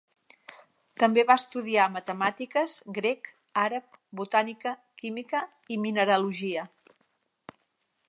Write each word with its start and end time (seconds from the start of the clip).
També 1.03 1.25
va 1.31 1.35
estudiar 1.41 1.85
matemàtiques, 1.97 2.79
grec, 2.97 3.31
àrab, 3.67 4.01
botànica, 4.23 4.75
química 5.05 5.47
i 5.77 5.81
mineralogia. 5.87 6.69